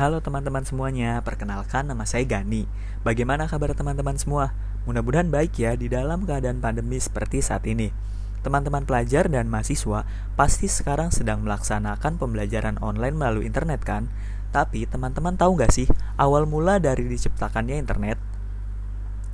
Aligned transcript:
Halo 0.00 0.24
teman-teman 0.24 0.64
semuanya, 0.64 1.20
perkenalkan 1.20 1.84
nama 1.84 2.08
saya 2.08 2.24
Gani. 2.24 2.64
Bagaimana 3.04 3.44
kabar 3.44 3.76
teman-teman 3.76 4.16
semua? 4.16 4.56
Mudah-mudahan 4.88 5.28
baik 5.28 5.60
ya 5.60 5.76
di 5.76 5.92
dalam 5.92 6.24
keadaan 6.24 6.56
pandemi 6.56 6.96
seperti 6.96 7.44
saat 7.44 7.68
ini. 7.68 7.92
Teman-teman 8.40 8.88
pelajar 8.88 9.28
dan 9.28 9.52
mahasiswa 9.52 10.08
pasti 10.40 10.72
sekarang 10.72 11.12
sedang 11.12 11.44
melaksanakan 11.44 12.16
pembelajaran 12.16 12.80
online 12.80 13.12
melalui 13.12 13.44
internet 13.44 13.84
kan? 13.84 14.08
Tapi 14.56 14.88
teman-teman 14.88 15.36
tahu 15.36 15.60
nggak 15.60 15.68
sih 15.68 15.84
awal 16.16 16.48
mula 16.48 16.80
dari 16.80 17.04
diciptakannya 17.04 17.76
internet? 17.76 18.16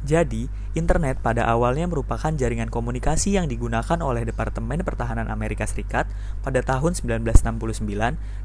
Jadi, 0.02 0.50
internet 0.74 1.22
pada 1.22 1.46
awalnya 1.46 1.86
merupakan 1.86 2.34
jaringan 2.34 2.74
komunikasi 2.74 3.38
yang 3.38 3.46
digunakan 3.46 4.02
oleh 4.02 4.26
Departemen 4.26 4.82
Pertahanan 4.82 5.30
Amerika 5.30 5.62
Serikat 5.62 6.10
pada 6.42 6.58
tahun 6.58 6.98
1969 6.98 7.54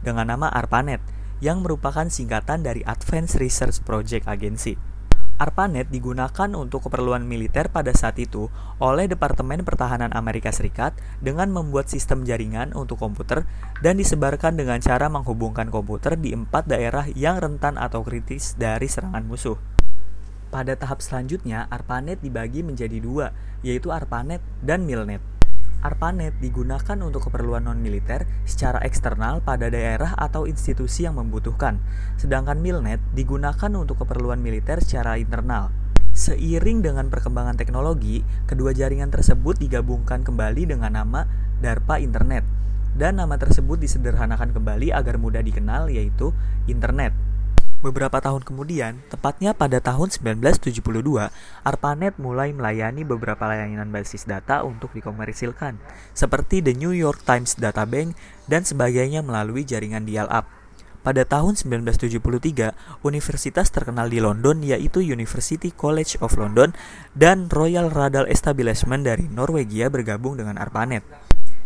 dengan 0.06 0.26
nama 0.30 0.54
ARPANET, 0.54 1.02
yang 1.42 1.66
merupakan 1.66 2.08
singkatan 2.08 2.62
dari 2.62 2.86
Advanced 2.86 3.42
Research 3.42 3.82
Project 3.82 4.30
Agency. 4.30 4.78
ARPANET 5.42 5.90
digunakan 5.90 6.54
untuk 6.54 6.86
keperluan 6.86 7.26
militer 7.26 7.74
pada 7.74 7.90
saat 7.98 8.22
itu 8.22 8.54
oleh 8.78 9.10
Departemen 9.10 9.66
Pertahanan 9.66 10.14
Amerika 10.14 10.54
Serikat 10.54 10.94
dengan 11.18 11.50
membuat 11.50 11.90
sistem 11.90 12.22
jaringan 12.30 12.78
untuk 12.78 13.02
komputer 13.02 13.50
dan 13.82 13.98
disebarkan 13.98 14.54
dengan 14.54 14.78
cara 14.78 15.10
menghubungkan 15.10 15.74
komputer 15.74 16.14
di 16.14 16.38
empat 16.38 16.70
daerah 16.70 17.10
yang 17.18 17.42
rentan 17.42 17.82
atau 17.82 18.06
kritis 18.06 18.54
dari 18.54 18.86
serangan 18.86 19.26
musuh. 19.26 19.58
Pada 20.54 20.78
tahap 20.78 21.02
selanjutnya, 21.02 21.66
ARPANET 21.74 22.22
dibagi 22.22 22.62
menjadi 22.62 23.02
dua, 23.02 23.34
yaitu 23.66 23.90
ARPANET 23.90 24.46
dan 24.62 24.86
MILNET. 24.86 25.41
ARPANET 25.82 26.38
digunakan 26.38 26.98
untuk 27.02 27.26
keperluan 27.26 27.66
non-militer 27.66 28.30
secara 28.46 28.78
eksternal 28.86 29.42
pada 29.42 29.66
daerah 29.74 30.14
atau 30.14 30.46
institusi 30.46 31.10
yang 31.10 31.18
membutuhkan, 31.18 31.82
sedangkan 32.22 32.62
MILNET 32.62 33.02
digunakan 33.18 33.72
untuk 33.74 34.06
keperluan 34.06 34.38
militer 34.38 34.78
secara 34.86 35.18
internal. 35.18 35.74
Seiring 36.14 36.86
dengan 36.86 37.10
perkembangan 37.10 37.58
teknologi, 37.58 38.22
kedua 38.46 38.78
jaringan 38.78 39.10
tersebut 39.10 39.58
digabungkan 39.58 40.22
kembali 40.22 40.70
dengan 40.70 40.94
nama 40.94 41.26
DARPA 41.66 41.98
Internet, 41.98 42.46
dan 42.94 43.18
nama 43.18 43.40
tersebut 43.42 43.82
disederhanakan 43.82 44.54
kembali 44.54 44.94
agar 44.94 45.18
mudah 45.18 45.42
dikenal 45.42 45.90
yaitu 45.90 46.36
Internet. 46.70 47.31
Beberapa 47.82 48.22
tahun 48.22 48.46
kemudian, 48.46 49.02
tepatnya 49.10 49.58
pada 49.58 49.82
tahun 49.82 50.14
1972, 50.14 50.86
ARPANET 51.66 52.14
mulai 52.22 52.54
melayani 52.54 53.02
beberapa 53.02 53.50
layanan 53.50 53.90
basis 53.90 54.30
data 54.30 54.62
untuk 54.62 54.94
dikomersilkan, 54.94 55.82
seperti 56.14 56.62
The 56.62 56.78
New 56.78 56.94
York 56.94 57.26
Times 57.26 57.58
Data 57.58 57.90
Bank 57.90 58.14
dan 58.46 58.62
sebagainya 58.62 59.26
melalui 59.26 59.66
jaringan 59.66 60.06
dial-up. 60.06 60.46
Pada 61.02 61.26
tahun 61.26 61.58
1973, 61.58 63.02
universitas 63.02 63.74
terkenal 63.74 64.14
di 64.14 64.22
London 64.22 64.62
yaitu 64.62 65.02
University 65.02 65.74
College 65.74 66.22
of 66.22 66.38
London 66.38 66.78
dan 67.18 67.50
Royal 67.50 67.90
Radar 67.90 68.30
Establishment 68.30 69.10
dari 69.10 69.26
Norwegia 69.26 69.90
bergabung 69.90 70.38
dengan 70.38 70.62
ARPANET. 70.62 71.02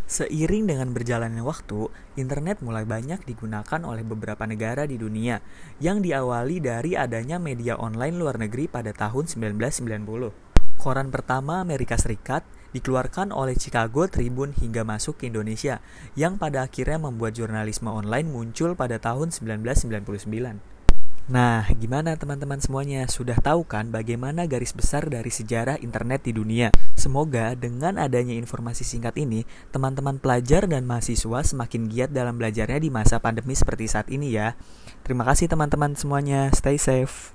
Seiring 0.05 0.69
dengan 0.69 0.93
berjalannya 0.93 1.41
waktu, 1.41 1.89
internet 2.13 2.61
mulai 2.61 2.85
banyak 2.85 3.25
digunakan 3.25 3.81
oleh 3.81 4.05
beberapa 4.05 4.45
negara 4.45 4.85
di 4.85 5.01
dunia 5.01 5.41
yang 5.81 6.05
diawali 6.05 6.61
dari 6.61 6.93
adanya 6.93 7.41
media 7.41 7.73
online 7.73 8.13
luar 8.13 8.37
negeri 8.37 8.69
pada 8.69 8.93
tahun 8.93 9.25
1990. 9.25 10.77
Koran 10.77 11.09
pertama 11.09 11.57
Amerika 11.57 11.97
Serikat 11.97 12.45
dikeluarkan 12.77 13.33
oleh 13.33 13.57
Chicago 13.57 14.05
Tribune 14.05 14.53
hingga 14.53 14.85
masuk 14.85 15.25
ke 15.25 15.33
Indonesia, 15.33 15.81
yang 16.13 16.37
pada 16.37 16.69
akhirnya 16.69 17.01
membuat 17.01 17.33
jurnalisme 17.33 17.89
online 17.89 18.29
muncul 18.29 18.77
pada 18.77 19.01
tahun 19.01 19.33
1999. 19.33 20.74
Nah, 21.25 21.65
gimana 21.81 22.13
teman-teman 22.13 22.61
semuanya? 22.61 23.01
Sudah 23.09 23.33
tahu 23.41 23.65
kan 23.65 23.89
bagaimana 23.89 24.45
garis 24.45 24.77
besar 24.77 25.09
dari 25.09 25.33
sejarah 25.33 25.81
internet 25.81 26.21
di 26.21 26.37
dunia? 26.37 26.69
Semoga 26.93 27.57
dengan 27.57 27.97
adanya 27.97 28.37
informasi 28.37 28.85
singkat 28.85 29.17
ini, 29.17 29.41
teman-teman 29.73 30.21
pelajar 30.21 30.69
dan 30.69 30.85
mahasiswa 30.85 31.41
semakin 31.41 31.89
giat 31.89 32.13
dalam 32.13 32.37
belajarnya 32.37 32.77
di 32.77 32.93
masa 32.93 33.17
pandemi 33.17 33.57
seperti 33.57 33.89
saat 33.89 34.05
ini 34.13 34.37
ya. 34.37 34.53
Terima 35.01 35.25
kasih 35.25 35.49
teman-teman 35.49 35.97
semuanya. 35.97 36.53
Stay 36.53 36.77
safe. 36.77 37.34